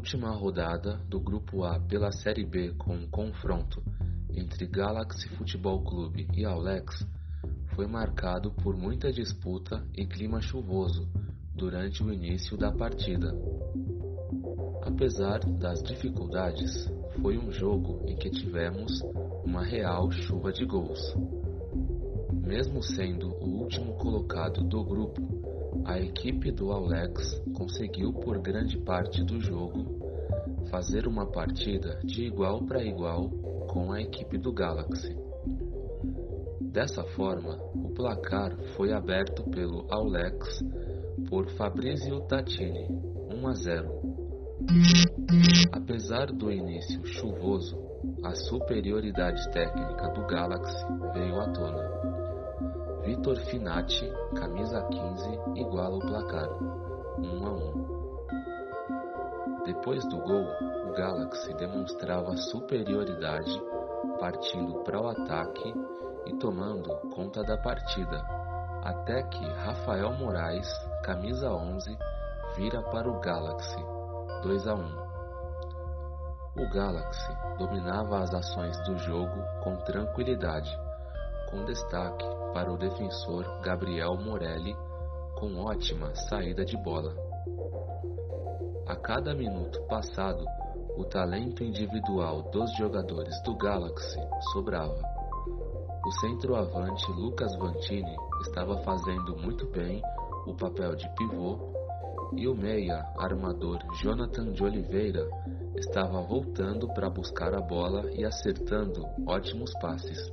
[0.00, 3.82] última rodada do Grupo A pela Série B com um confronto
[4.34, 7.06] entre Galaxy Futebol Clube e Aulex
[7.74, 11.06] foi marcado por muita disputa e clima chuvoso
[11.54, 13.30] durante o início da partida.
[14.80, 16.90] Apesar das dificuldades,
[17.20, 19.02] foi um jogo em que tivemos
[19.44, 21.14] uma real chuva de gols.
[22.32, 25.39] Mesmo sendo o último colocado do grupo,
[25.84, 29.98] a equipe do Aulex conseguiu por grande parte do jogo
[30.70, 33.28] fazer uma partida de igual para igual
[33.68, 35.16] com a equipe do Galaxy.
[36.60, 40.60] Dessa forma, o placar foi aberto pelo Aulex
[41.28, 42.86] por Fabrizio Tatini,
[43.34, 44.00] 1 a 0.
[45.72, 47.76] Apesar do início chuvoso,
[48.22, 52.19] a superioridade técnica do Galaxy veio à tona.
[53.02, 56.50] Vitor Finati, camisa 15, iguala o placar,
[57.18, 59.64] 1 a 1.
[59.64, 60.46] Depois do gol,
[60.86, 63.58] o Galaxy demonstrava superioridade,
[64.18, 65.74] partindo para o ataque
[66.26, 68.22] e tomando conta da partida,
[68.82, 70.70] até que Rafael Moraes,
[71.02, 71.96] camisa 11,
[72.54, 73.82] vira para o Galaxy,
[74.42, 75.08] 2 a 1.
[76.58, 80.78] O Galaxy dominava as ações do jogo com tranquilidade,
[81.50, 84.74] com destaque para o defensor Gabriel Morelli
[85.38, 87.14] com ótima saída de bola.
[88.86, 90.44] A cada minuto passado,
[90.96, 94.20] o talento individual dos jogadores do Galaxy
[94.52, 95.00] sobrava.
[96.04, 100.02] O centroavante Lucas Vantini estava fazendo muito bem
[100.46, 101.72] o papel de pivô
[102.36, 105.28] e o meia armador Jonathan de Oliveira
[105.76, 110.30] estava voltando para buscar a bola e acertando ótimos passes.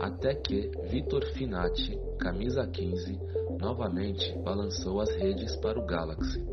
[0.00, 3.18] Até que Vitor Finati, camisa 15,
[3.58, 6.44] novamente balançou as redes para o Galaxy,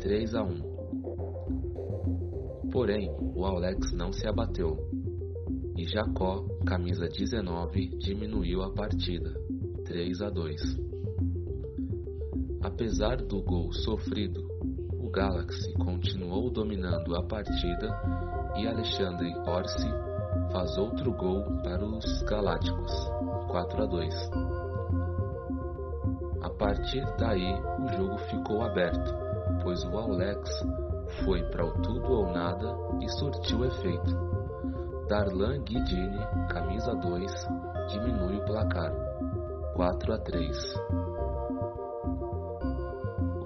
[0.00, 0.76] 3 a 1.
[2.72, 4.76] Porém, o Alex não se abateu
[5.76, 9.30] e Jacó, camisa 19, diminuiu a partida,
[9.84, 10.60] 3 a 2.
[12.62, 14.42] Apesar do gol sofrido,
[14.98, 18.00] o Galaxy continuou dominando a partida
[18.56, 20.15] e Alexandre Orsi
[20.52, 22.92] faz outro gol para os Galácticos,
[23.48, 24.30] 4 a 2.
[26.42, 29.14] A partir daí, o jogo ficou aberto,
[29.62, 30.64] pois o Alex
[31.24, 34.16] foi para o tudo ou nada e surtiu efeito.
[35.08, 37.32] Darlan Guidini, camisa 2,
[37.88, 38.92] diminui o placar,
[39.74, 40.74] 4 a 3.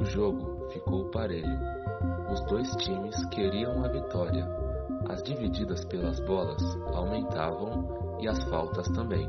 [0.00, 1.58] O jogo ficou parelho.
[2.30, 4.59] Os dois times queriam a vitória.
[5.10, 6.62] As divididas pelas bolas
[6.94, 9.28] aumentavam e as faltas também.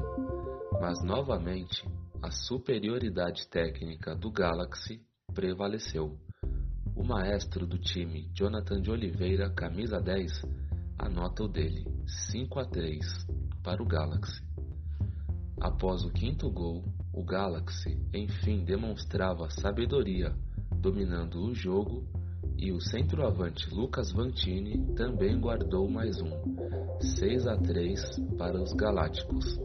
[0.80, 1.84] Mas novamente,
[2.22, 5.02] a superioridade técnica do Galaxy
[5.34, 6.20] prevaleceu.
[6.96, 10.44] O maestro do time, Jonathan de Oliveira, camisa 10,
[11.00, 11.84] anota o dele,
[12.32, 13.26] 5 a 3
[13.64, 14.40] para o Galaxy.
[15.60, 20.32] Após o quinto gol, o Galaxy enfim demonstrava sabedoria,
[20.80, 22.08] dominando o jogo,
[22.62, 26.30] e o centroavante Lucas Vantini também guardou mais um,
[27.00, 28.00] 6 a 3
[28.38, 29.60] para os Galácticos.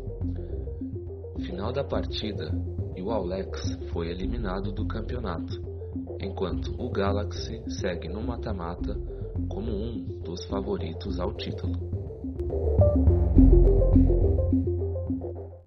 [1.45, 2.51] Final da partida
[2.97, 5.61] e o Aulex foi eliminado do campeonato,
[6.19, 8.99] enquanto o Galaxy segue no mata-mata
[9.47, 11.77] como um dos favoritos ao título.